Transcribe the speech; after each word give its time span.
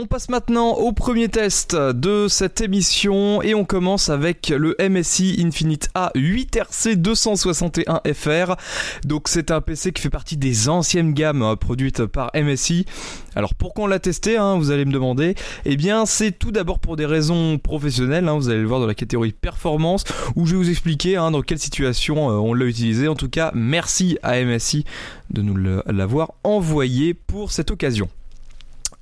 On 0.00 0.06
passe 0.06 0.28
maintenant 0.28 0.74
au 0.74 0.92
premier 0.92 1.28
test 1.28 1.74
de 1.74 2.28
cette 2.28 2.60
émission 2.60 3.42
et 3.42 3.56
on 3.56 3.64
commence 3.64 4.10
avec 4.10 4.50
le 4.50 4.76
MSI 4.78 5.42
Infinite 5.44 5.88
A 5.96 6.12
8RC261FR. 6.14 8.56
Donc 9.04 9.26
c'est 9.26 9.50
un 9.50 9.60
PC 9.60 9.90
qui 9.90 10.00
fait 10.00 10.08
partie 10.08 10.36
des 10.36 10.68
anciennes 10.68 11.14
gammes 11.14 11.42
euh, 11.42 11.56
produites 11.56 12.06
par 12.06 12.30
MSI. 12.32 12.86
Alors 13.34 13.56
pourquoi 13.56 13.86
on 13.86 13.88
l'a 13.88 13.98
testé, 13.98 14.36
hein, 14.36 14.56
vous 14.56 14.70
allez 14.70 14.84
me 14.84 14.92
demander 14.92 15.34
Eh 15.64 15.76
bien 15.76 16.06
c'est 16.06 16.30
tout 16.30 16.52
d'abord 16.52 16.78
pour 16.78 16.94
des 16.94 17.06
raisons 17.06 17.58
professionnelles, 17.58 18.28
hein, 18.28 18.36
vous 18.36 18.50
allez 18.50 18.60
le 18.60 18.68
voir 18.68 18.78
dans 18.78 18.86
la 18.86 18.94
catégorie 18.94 19.32
performance, 19.32 20.04
où 20.36 20.46
je 20.46 20.52
vais 20.52 20.58
vous 20.58 20.70
expliquer 20.70 21.16
hein, 21.16 21.32
dans 21.32 21.42
quelle 21.42 21.58
situation 21.58 22.30
euh, 22.30 22.34
on 22.34 22.54
l'a 22.54 22.66
utilisé. 22.66 23.08
En 23.08 23.16
tout 23.16 23.30
cas, 23.30 23.50
merci 23.52 24.16
à 24.22 24.40
MSI 24.44 24.84
de 25.30 25.42
nous 25.42 25.56
l'avoir 25.56 26.34
envoyé 26.44 27.14
pour 27.14 27.50
cette 27.50 27.72
occasion. 27.72 28.08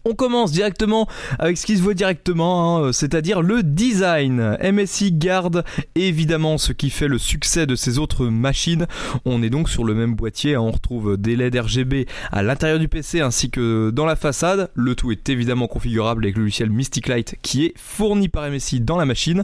On 0.09 0.15
commence 0.15 0.53
directement 0.53 1.09
avec 1.41 1.59
ce 1.59 1.67
qui 1.67 1.77
se 1.77 1.83
voit 1.83 1.95
directement, 1.95 2.85
hein, 2.85 2.93
c'est-à-dire 2.93 3.43
le 3.43 3.65
design. 3.65 4.57
MSI 4.63 5.11
garde 5.11 5.65
évidemment 5.97 6.59
ce 6.59 6.73
qui 6.73 6.91
fait 6.91 7.09
le 7.09 7.19
succès 7.19 7.67
de 7.67 7.75
ces 7.75 7.99
autres 7.99 8.27
machines. 8.27 8.87
On 9.25 9.43
est 9.43 9.51
donc 9.51 9.69
sur 9.69 9.83
le 9.83 9.95
même 9.95 10.15
boîtier, 10.15 10.55
hein. 10.55 10.61
on 10.61 10.71
retrouve 10.71 11.17
des 11.17 11.35
LED 11.35 11.57
RGB 11.57 12.07
à 12.31 12.45
l'intérieur 12.45 12.79
du 12.79 12.87
PC 12.87 13.21
ainsi 13.21 13.51
que 13.51 13.91
dans 13.91 14.07
la 14.07 14.15
façade. 14.15 14.71
Le 14.75 14.95
tout 14.95 15.11
est 15.11 15.29
évidemment 15.29 15.67
configurable 15.67 16.25
avec 16.25 16.37
le 16.37 16.45
logiciel 16.45 16.71
Mystic 16.71 17.09
Light 17.09 17.35
qui 17.43 17.65
est 17.65 17.75
fourni 17.77 18.29
par 18.29 18.49
MSI 18.49 18.79
dans 18.79 18.99
la 18.99 19.07
machine. 19.07 19.43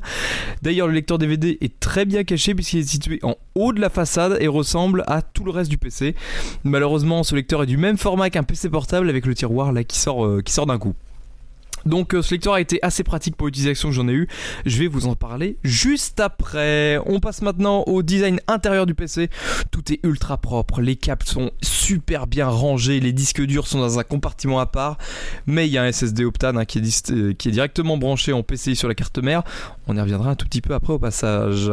D'ailleurs, 0.62 0.86
le 0.86 0.94
lecteur 0.94 1.18
DVD 1.18 1.58
est 1.60 1.80
très 1.80 2.04
bien 2.04 2.22
caché 2.22 2.54
puisqu'il 2.54 2.78
est 2.78 2.88
situé 2.88 3.18
en 3.24 3.34
haut 3.56 3.72
de 3.72 3.80
la 3.80 3.90
façade 3.90 4.36
et 4.38 4.46
ressemble 4.46 5.02
à 5.08 5.22
tout 5.22 5.42
le 5.42 5.50
reste 5.50 5.70
du 5.70 5.78
PC. 5.78 6.14
Malheureusement, 6.62 7.24
ce 7.24 7.34
lecteur 7.34 7.64
est 7.64 7.66
du 7.66 7.78
même 7.78 7.98
format 7.98 8.30
qu'un 8.30 8.44
PC 8.44 8.70
portable 8.70 9.08
avec 9.08 9.26
le 9.26 9.34
tiroir 9.34 9.72
là 9.72 9.82
qui 9.82 9.98
sort, 9.98 10.24
euh, 10.24 10.40
sort 10.52 10.66
d'un 10.66 10.78
coup. 10.78 10.94
Donc 11.86 12.14
euh, 12.14 12.22
ce 12.22 12.34
lecteur 12.34 12.54
a 12.54 12.60
été 12.60 12.78
assez 12.82 13.02
pratique 13.02 13.36
pour 13.36 13.46
l'utilisation 13.46 13.88
que 13.88 13.94
j'en 13.94 14.08
ai 14.08 14.12
eu. 14.12 14.28
Je 14.66 14.78
vais 14.78 14.86
vous 14.86 15.06
en 15.06 15.14
parler 15.14 15.56
juste 15.64 16.20
après. 16.20 16.98
On 17.06 17.20
passe 17.20 17.42
maintenant 17.42 17.82
au 17.86 18.02
design 18.02 18.40
intérieur 18.46 18.86
du 18.86 18.94
PC. 18.94 19.30
Tout 19.70 19.92
est 19.92 20.00
ultra 20.04 20.38
propre, 20.38 20.80
les 20.80 20.96
câbles 20.96 21.26
sont 21.26 21.50
super 21.60 22.26
bien 22.26 22.46
rangés, 22.48 23.00
les 23.00 23.12
disques 23.12 23.42
durs 23.42 23.66
sont 23.66 23.80
dans 23.80 23.98
un 23.98 24.04
compartiment 24.04 24.60
à 24.60 24.66
part, 24.66 24.98
mais 25.46 25.66
il 25.66 25.72
y 25.72 25.78
a 25.78 25.82
un 25.82 25.90
SSD 25.90 26.24
Optane 26.24 26.58
hein, 26.58 26.64
qui, 26.64 26.78
est 26.78 27.10
euh, 27.10 27.32
qui 27.32 27.48
est 27.48 27.52
directement 27.52 27.96
branché 27.96 28.32
en 28.32 28.42
PCI 28.42 28.76
sur 28.76 28.88
la 28.88 28.94
carte 28.94 29.18
mère. 29.18 29.42
On 29.86 29.96
y 29.96 30.00
reviendra 30.00 30.30
un 30.30 30.34
tout 30.36 30.46
petit 30.46 30.60
peu 30.60 30.74
après 30.74 30.92
au 30.92 30.98
passage. 30.98 31.72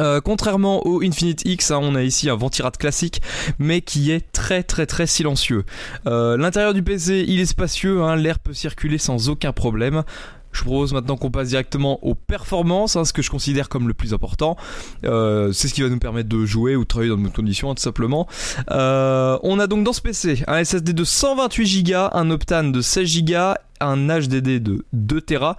Euh, 0.00 0.20
contrairement 0.20 0.86
au 0.86 1.02
Infinite 1.02 1.42
X, 1.44 1.70
hein, 1.70 1.80
on 1.82 1.94
a 1.94 2.02
ici 2.02 2.30
un 2.30 2.36
ventirad 2.36 2.76
classique, 2.76 3.20
mais 3.58 3.80
qui 3.80 4.10
est 4.10 4.32
très 4.32 4.62
très 4.62 4.86
très 4.86 5.06
silencieux. 5.06 5.64
Euh, 6.06 6.36
l'intérieur 6.36 6.74
du 6.74 6.82
PC, 6.82 7.24
il 7.26 7.40
est 7.40 7.46
spacieux, 7.46 8.02
hein, 8.02 8.16
l'air 8.16 8.38
peut 8.38 8.52
circuler 8.52 8.98
sans 8.98 9.28
aucun 9.28 9.52
problème. 9.52 10.04
Je 10.50 10.64
propose 10.64 10.94
maintenant 10.94 11.16
qu'on 11.16 11.30
passe 11.30 11.48
directement 11.48 12.02
aux 12.02 12.14
performances, 12.14 12.96
hein, 12.96 13.04
ce 13.04 13.12
que 13.12 13.20
je 13.20 13.30
considère 13.30 13.68
comme 13.68 13.86
le 13.86 13.94
plus 13.94 14.14
important. 14.14 14.56
Euh, 15.04 15.52
c'est 15.52 15.68
ce 15.68 15.74
qui 15.74 15.82
va 15.82 15.88
nous 15.88 15.98
permettre 15.98 16.28
de 16.28 16.46
jouer 16.46 16.74
ou 16.74 16.82
de 16.82 16.88
travailler 16.88 17.10
dans 17.10 17.18
de 17.18 17.22
bonnes 17.22 17.32
conditions, 17.32 17.74
tout 17.74 17.82
simplement. 17.82 18.26
on 18.68 19.58
a 19.58 19.66
donc 19.66 19.84
dans 19.84 19.92
ce 19.92 20.00
PC 20.00 20.42
un 20.46 20.64
SSD 20.64 20.94
de 20.94 21.04
128 21.04 21.82
Go, 21.84 22.08
un 22.12 22.30
Optane 22.30 22.72
de 22.72 22.80
16 22.80 23.24
Go, 23.24 23.54
un 23.80 24.08
HDD 24.08 24.60
de 24.60 24.84
2 24.92 25.20
Tera 25.20 25.56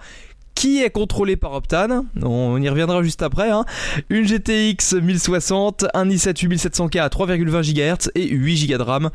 qui 0.60 0.82
est 0.82 0.90
contrôlé 0.90 1.36
par 1.36 1.54
Optane. 1.54 2.04
On 2.22 2.60
y 2.60 2.68
reviendra 2.68 3.02
juste 3.02 3.22
après. 3.22 3.50
Hein. 3.50 3.64
Une 4.10 4.26
GTX 4.26 4.92
1060, 5.00 5.86
un 5.94 6.06
i7 6.06 6.34
8700K 6.34 7.00
à 7.00 7.08
3,20 7.08 7.62
GHz 7.62 8.10
et 8.14 8.28
8 8.28 8.68
Go 8.68 8.76
de 8.76 8.82
RAM. 8.82 9.08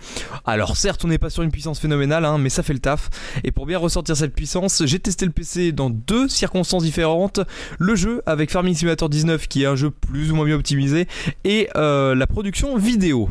Alors 0.46 0.76
certes, 0.76 1.06
on 1.06 1.08
n'est 1.08 1.20
pas 1.20 1.30
sur 1.30 1.44
une 1.44 1.52
puissance 1.52 1.80
phénoménale, 1.80 2.26
hein, 2.26 2.40
mais 2.40 2.50
ça 2.50 2.64
fait 2.64 2.74
le 2.74 2.80
taf. 2.80 3.12
Et 3.44 3.52
pour 3.52 3.68
bien 3.68 3.78
ressortir 3.78 4.18
cette 4.18 4.34
puissance, 4.34 4.82
j'ai 4.88 4.98
testé 4.98 5.28
le 5.28 5.32
PC 5.32 5.72
dans 5.72 5.92
deux 5.92 6.28
circonstances 6.28 6.82
différentes. 6.82 7.40
Le 7.78 7.94
jeu 7.94 8.24
avec 8.26 8.50
Farming 8.50 8.74
Simulator 8.74 9.08
19, 9.08 9.48
qui 9.48 9.62
est 9.62 9.68
un 9.68 9.76
jeu 9.76 9.92
plus 9.92 10.32
ou 10.32 10.36
moins 10.36 10.46
bien 10.46 10.56
optimisé, 10.56 11.08
et 11.44 11.70
euh, 11.76 12.16
la 12.16 12.26
production 12.26 12.76
vidéo. 12.76 13.30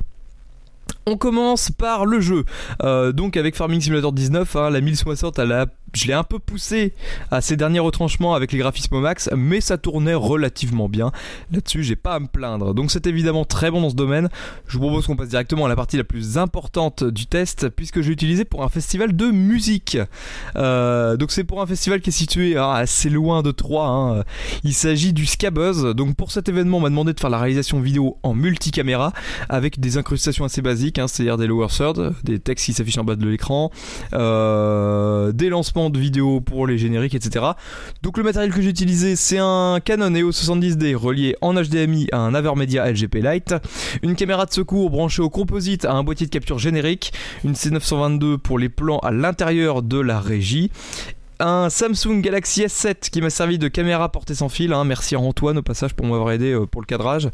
On 1.07 1.17
commence 1.17 1.73
par 1.73 2.07
le 2.07 2.21
jeu. 2.21 2.45
Euh, 2.85 3.11
donc 3.11 3.37
avec 3.37 3.57
Farming 3.57 3.81
Simulator 3.81 4.13
19, 4.13 4.55
hein, 4.55 4.71
la 4.71 4.81
1060 4.81 5.37
elle 5.41 5.51
a 5.51 5.67
je 5.95 6.07
l'ai 6.07 6.13
un 6.13 6.25
peu 6.25 6.39
poussé 6.39 6.93
à 7.31 7.41
ces 7.41 7.57
derniers 7.57 7.79
retranchements 7.79 8.35
avec 8.35 8.53
les 8.53 8.59
graphismes 8.59 9.01
max, 9.01 9.31
mais 9.37 9.61
ça 9.61 9.79
tournait 9.79 10.15
relativement 10.15 10.89
bien. 10.89 11.13
Là-dessus, 11.53 11.83
j'ai 11.83 11.97
pas 11.97 12.15
à 12.15 12.21
me 12.21 12.27
plaindre. 12.27 12.75
Donc 12.75 12.91
c'est 12.91 13.07
évidemment 13.07 13.45
très 13.45 13.71
bon 13.71 13.81
dans 13.81 13.91
ce 13.91 13.95
domaine. 13.95 14.29
Je 14.67 14.79
vous 14.79 14.87
propose 14.87 15.07
qu'on 15.07 15.17
passe 15.17 15.29
directement 15.29 15.67
à 15.67 15.69
la 15.69 15.77
partie 15.77 15.97
la 15.97 16.05
plus 16.05 16.39
importante 16.39 17.05
du 17.05 17.27
test, 17.27 17.69
puisque 17.69 18.01
j'ai 18.01 18.13
utilisé 18.13 18.45
pour 18.45 18.65
un 18.65 18.69
festival 18.69 19.15
de 19.15 19.31
musique. 19.31 19.99
Euh, 20.57 21.17
donc 21.17 21.31
c'est 21.31 21.45
pour 21.45 21.61
un 21.61 21.67
festival 21.67 22.01
qui 22.01 22.11
est 22.11 22.13
situé 22.13 22.57
hein, 22.57 22.71
assez 22.71 23.11
loin 23.11 23.43
de 23.43 23.51
Troyes. 23.51 23.87
Hein. 23.87 24.25
Il 24.63 24.75
s'agit 24.75 25.13
du 25.13 25.27
Scabuzz. 25.27 25.95
Donc 25.95 26.17
pour 26.17 26.31
cet 26.31 26.49
événement, 26.49 26.79
on 26.79 26.81
m'a 26.81 26.91
demandé 26.91 27.13
de 27.13 27.21
faire 27.21 27.31
la 27.31 27.39
réalisation 27.39 27.81
vidéo 27.81 28.19
en 28.23 28.35
multicaméra 28.35 29.13
avec 29.49 29.81
des 29.81 29.97
incrustations 29.97 30.45
assez 30.45 30.63
basiques, 30.63 30.99
hein, 30.99 31.09
c'est-à-dire 31.09 31.37
des 31.37 31.47
lower 31.47 31.69
thirds, 31.69 32.13
des 32.23 32.39
textes 32.39 32.67
qui 32.67 32.73
s'affichent 32.73 32.99
en 32.99 33.05
bas 33.05 33.17
de 33.17 33.29
l'écran, 33.29 33.71
euh, 34.13 35.33
des 35.33 35.49
lancements 35.49 35.84
de 35.91 35.99
vidéos 35.99 36.41
pour 36.41 36.67
les 36.67 36.79
génériques, 36.79 37.15
etc. 37.15 37.45
Donc 38.03 38.19
le 38.19 38.25
matériel 38.25 38.53
que 38.53 38.61
j'ai 38.61 38.71
utilisé, 38.71 39.17
c'est 39.17 39.39
un 39.39 39.79
Canon 39.85 40.15
EOS 40.15 40.31
70D 40.31 40.95
relié 40.95 41.37
en 41.41 41.55
HDMI 41.55 42.09
à 42.13 42.19
un 42.19 42.35
Avermedia 42.35 42.91
LGP 42.91 43.17
Lite, 43.17 43.55
une 44.03 44.15
caméra 44.15 44.47
de 44.47 44.53
secours 44.53 44.91
branchée 44.91 45.23
au 45.23 45.31
composite 45.31 45.85
à 45.85 45.93
un 45.93 46.03
boîtier 46.03 46.27
de 46.27 46.31
capture 46.31 46.59
générique, 46.59 47.13
une 47.45 47.53
C922 47.53 48.39
pour 48.39 48.59
les 48.59 48.69
plans 48.69 48.99
à 48.99 49.11
l'intérieur 49.11 49.83
de 49.83 49.99
la 49.99 50.21
régie 50.21 50.71
un 51.41 51.69
Samsung 51.71 52.21
Galaxy 52.21 52.63
S7 52.63 53.11
qui 53.11 53.21
m'a 53.21 53.31
servi 53.31 53.59
de 53.59 53.69
caméra 53.69 54.11
portée 54.11 54.35
sans 54.35 54.49
fil. 54.49 54.73
Hein. 54.73 54.85
Merci 54.85 55.15
à 55.15 55.21
Antoine 55.21 55.59
au 55.59 55.63
passage 55.63 55.95
pour 55.95 56.07
m'avoir 56.07 56.31
aidé 56.33 56.53
euh, 56.53 56.67
pour 56.67 56.81
le 56.81 56.87
cadrage. 56.87 57.29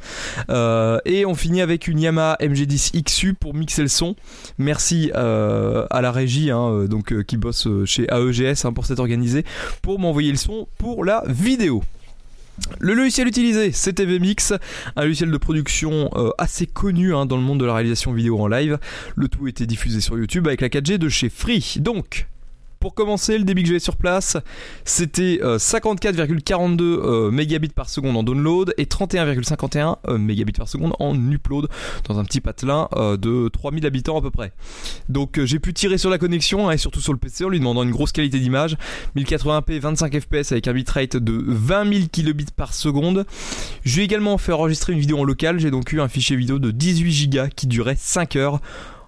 Euh, 0.50 0.98
et 1.04 1.26
on 1.26 1.34
finit 1.34 1.60
avec 1.60 1.88
une 1.88 2.00
Yamaha 2.00 2.36
MG10 2.40 3.02
XU 3.02 3.34
pour 3.34 3.54
mixer 3.54 3.82
le 3.82 3.88
son. 3.88 4.16
Merci 4.58 5.10
euh, 5.14 5.86
à 5.90 6.00
la 6.00 6.12
régie 6.12 6.50
hein, 6.50 6.84
donc, 6.86 7.24
qui 7.24 7.36
bosse 7.36 7.68
chez 7.84 8.06
AEGS 8.10 8.64
hein, 8.64 8.72
pour 8.72 8.86
s'être 8.86 9.00
organisé 9.00 9.44
pour 9.82 9.98
m'envoyer 9.98 10.30
le 10.30 10.36
son 10.36 10.68
pour 10.78 11.04
la 11.04 11.22
vidéo. 11.26 11.82
Le 12.78 12.92
logiciel 12.92 13.26
utilisé, 13.26 13.72
c'était 13.72 14.04
VMix, 14.04 14.52
un 14.94 15.04
logiciel 15.04 15.30
de 15.30 15.36
production 15.38 16.10
assez 16.36 16.66
connu 16.66 17.10
dans 17.10 17.36
le 17.36 17.42
monde 17.42 17.58
de 17.58 17.64
la 17.64 17.74
réalisation 17.74 18.12
vidéo 18.12 18.38
en 18.38 18.48
live. 18.48 18.78
Le 19.16 19.28
tout 19.28 19.48
était 19.48 19.64
diffusé 19.64 20.02
sur 20.02 20.18
YouTube 20.18 20.46
avec 20.46 20.60
la 20.60 20.68
4G 20.68 20.98
de 20.98 21.08
chez 21.08 21.30
Free. 21.30 21.76
Donc, 21.78 22.26
pour 22.80 22.94
commencer, 22.94 23.36
le 23.36 23.44
débit 23.44 23.62
que 23.62 23.68
j'avais 23.68 23.78
sur 23.78 23.96
place, 23.96 24.38
c'était 24.86 25.38
54,42 25.42 26.80
euh, 26.80 27.26
euh, 27.26 27.30
mégabits 27.30 27.68
par 27.68 27.90
seconde 27.90 28.16
en 28.16 28.22
download 28.22 28.72
et 28.78 28.86
31,51 28.86 29.96
euh, 30.08 30.16
mégabits 30.16 30.52
par 30.52 30.66
seconde 30.66 30.94
en 30.98 31.14
upload 31.30 31.68
dans 32.08 32.18
un 32.18 32.24
petit 32.24 32.40
patelin 32.40 32.88
de 32.96 33.48
3000 33.48 33.84
habitants 33.84 34.18
à 34.18 34.22
peu 34.22 34.30
près. 34.30 34.52
Donc 35.10 35.38
j'ai 35.44 35.58
pu 35.58 35.74
tirer 35.74 35.98
sur 35.98 36.08
la 36.08 36.16
connexion 36.16 36.68
hein, 36.68 36.72
et 36.72 36.78
surtout 36.78 37.00
sur 37.00 37.12
le 37.12 37.18
PC 37.18 37.44
en 37.44 37.50
lui 37.50 37.58
demandant 37.58 37.82
une 37.82 37.90
grosse 37.90 38.12
qualité 38.12 38.38
d'image, 38.38 38.78
1080p 39.14 39.78
25 39.78 40.18
fps 40.18 40.52
avec 40.52 40.66
un 40.66 40.72
bitrate 40.72 41.16
de 41.18 41.44
20 41.46 41.92
000 41.92 42.06
kilobits 42.10 42.46
par 42.56 42.72
seconde. 42.72 43.26
J'ai 43.84 44.02
également 44.02 44.38
fait 44.38 44.52
enregistrer 44.52 44.94
une 44.94 45.00
vidéo 45.00 45.18
en 45.18 45.24
local, 45.24 45.60
j'ai 45.60 45.70
donc 45.70 45.92
eu 45.92 46.00
un 46.00 46.08
fichier 46.08 46.36
vidéo 46.36 46.58
de 46.58 46.70
18 46.70 47.28
Go 47.28 47.42
qui 47.54 47.66
durait 47.66 47.96
5 47.98 48.36
heures 48.36 48.60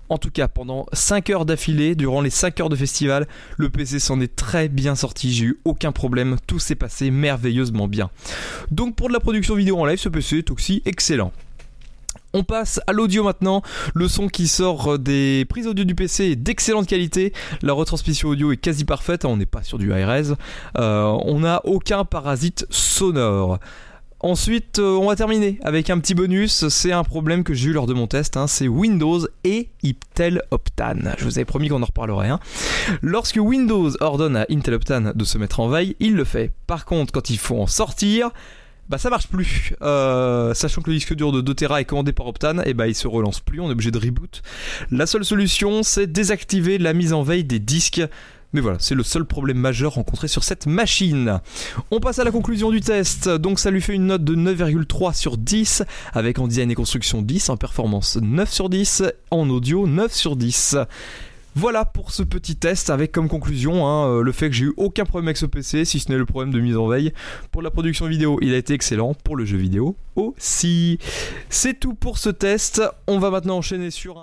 en 0.08 0.18
tout 0.18 0.30
cas, 0.30 0.48
pendant 0.48 0.86
5 0.92 1.30
heures 1.30 1.46
d'affilée, 1.46 1.94
durant 1.94 2.20
les 2.20 2.30
5 2.30 2.60
heures 2.60 2.68
de 2.68 2.76
festival, 2.76 3.26
le 3.56 3.70
PC 3.70 3.98
s'en 3.98 4.20
est 4.20 4.34
très 4.36 4.68
bien 4.68 4.94
sorti. 4.94 5.32
J'ai 5.32 5.46
eu 5.46 5.60
aucun 5.64 5.92
problème. 5.92 6.36
Tout 6.46 6.58
s'est 6.58 6.74
passé 6.74 7.10
merveilleusement 7.10 7.88
bien. 7.88 8.10
Donc, 8.70 8.94
pour 8.94 9.08
de 9.08 9.12
la 9.12 9.20
production 9.20 9.54
vidéo 9.54 9.78
en 9.78 9.86
live, 9.86 9.98
ce 9.98 10.08
PC 10.08 10.38
est 10.38 10.50
aussi 10.50 10.82
excellent. 10.84 11.32
On 12.34 12.44
passe 12.44 12.80
à 12.86 12.92
l'audio 12.92 13.24
maintenant. 13.24 13.62
Le 13.94 14.08
son 14.08 14.28
qui 14.28 14.48
sort 14.48 14.98
des 14.98 15.44
prises 15.48 15.66
audio 15.66 15.84
du 15.84 15.94
PC 15.94 16.30
est 16.30 16.36
d'excellente 16.36 16.86
qualité. 16.86 17.32
La 17.60 17.74
retransmission 17.74 18.30
audio 18.30 18.52
est 18.52 18.56
quasi 18.56 18.84
parfaite. 18.84 19.24
On 19.24 19.36
n'est 19.36 19.46
pas 19.46 19.62
sur 19.62 19.78
du 19.78 19.92
high-res. 19.92 20.36
Euh, 20.78 21.04
on 21.24 21.40
n'a 21.40 21.60
aucun 21.64 22.04
parasite 22.04 22.66
sonore. 22.70 23.58
Ensuite, 24.22 24.78
euh, 24.78 24.96
on 24.96 25.08
va 25.08 25.16
terminer 25.16 25.58
avec 25.64 25.90
un 25.90 25.98
petit 25.98 26.14
bonus. 26.14 26.68
C'est 26.68 26.92
un 26.92 27.02
problème 27.02 27.42
que 27.42 27.54
j'ai 27.54 27.70
eu 27.70 27.72
lors 27.72 27.86
de 27.86 27.92
mon 27.92 28.06
test. 28.06 28.36
Hein. 28.36 28.46
c'est 28.46 28.68
Windows 28.68 29.26
et 29.42 29.70
Intel 29.84 30.42
Optane. 30.52 31.16
Je 31.18 31.24
vous 31.24 31.38
avais 31.38 31.44
promis 31.44 31.68
qu'on 31.68 31.82
en 31.82 31.86
reparlerait. 31.86 32.28
Hein. 32.28 32.38
Lorsque 33.02 33.36
Windows 33.36 33.90
ordonne 34.00 34.36
à 34.36 34.46
Intel 34.48 34.74
Optane 34.74 35.12
de 35.12 35.24
se 35.24 35.38
mettre 35.38 35.58
en 35.58 35.66
veille, 35.66 35.96
il 35.98 36.14
le 36.14 36.22
fait. 36.22 36.52
Par 36.68 36.84
contre, 36.84 37.12
quand 37.12 37.30
il 37.30 37.38
faut 37.38 37.60
en 37.60 37.66
sortir, 37.66 38.30
bah 38.88 38.98
ça 38.98 39.10
marche 39.10 39.26
plus. 39.26 39.74
Euh, 39.82 40.54
sachant 40.54 40.82
que 40.82 40.90
le 40.90 40.96
disque 40.96 41.14
dur 41.14 41.32
de 41.32 41.40
2 41.40 41.54
Tera 41.54 41.80
est 41.80 41.84
commandé 41.84 42.12
par 42.12 42.28
Optane, 42.28 42.60
et 42.60 42.70
eh 42.70 42.74
bah 42.74 42.86
il 42.86 42.94
se 42.94 43.08
relance 43.08 43.40
plus, 43.40 43.58
on 43.58 43.68
est 43.68 43.72
obligé 43.72 43.90
de 43.90 43.98
reboot. 43.98 44.42
La 44.92 45.06
seule 45.06 45.24
solution, 45.24 45.82
c'est 45.82 46.06
désactiver 46.06 46.78
la 46.78 46.92
mise 46.92 47.12
en 47.12 47.22
veille 47.22 47.44
des 47.44 47.58
disques. 47.58 48.02
Mais 48.52 48.60
voilà, 48.60 48.78
c'est 48.80 48.94
le 48.94 49.02
seul 49.02 49.24
problème 49.24 49.56
majeur 49.56 49.94
rencontré 49.94 50.28
sur 50.28 50.44
cette 50.44 50.66
machine. 50.66 51.40
On 51.90 52.00
passe 52.00 52.18
à 52.18 52.24
la 52.24 52.30
conclusion 52.30 52.70
du 52.70 52.80
test. 52.80 53.28
Donc 53.28 53.58
ça 53.58 53.70
lui 53.70 53.80
fait 53.80 53.94
une 53.94 54.06
note 54.06 54.24
de 54.24 54.34
9,3 54.34 55.14
sur 55.14 55.38
10, 55.38 55.82
avec 56.12 56.38
en 56.38 56.48
design 56.48 56.70
et 56.70 56.74
construction 56.74 57.22
10, 57.22 57.48
en 57.48 57.56
performance 57.56 58.18
9 58.20 58.50
sur 58.50 58.68
10, 58.68 59.04
en 59.30 59.48
audio 59.48 59.86
9 59.86 60.12
sur 60.12 60.36
10. 60.36 60.76
Voilà 61.54 61.84
pour 61.84 62.12
ce 62.12 62.22
petit 62.22 62.56
test 62.56 62.88
avec 62.88 63.12
comme 63.12 63.28
conclusion 63.28 63.86
hein, 63.86 64.08
euh, 64.08 64.22
le 64.22 64.32
fait 64.32 64.48
que 64.48 64.56
j'ai 64.56 64.64
eu 64.64 64.72
aucun 64.78 65.04
problème 65.04 65.28
avec 65.28 65.36
ce 65.36 65.44
PC, 65.44 65.84
si 65.84 66.00
ce 66.00 66.10
n'est 66.10 66.16
le 66.16 66.24
problème 66.24 66.50
de 66.50 66.58
mise 66.58 66.78
en 66.78 66.88
veille. 66.88 67.12
Pour 67.50 67.60
la 67.60 67.70
production 67.70 68.06
vidéo, 68.06 68.38
il 68.40 68.54
a 68.54 68.56
été 68.56 68.72
excellent. 68.72 69.12
Pour 69.12 69.36
le 69.36 69.44
jeu 69.44 69.58
vidéo 69.58 69.96
aussi. 70.16 70.98
C'est 71.50 71.78
tout 71.78 71.94
pour 71.94 72.16
ce 72.16 72.30
test. 72.30 72.82
On 73.06 73.18
va 73.18 73.30
maintenant 73.30 73.58
enchaîner 73.58 73.90
sur 73.90 74.18
un... 74.18 74.20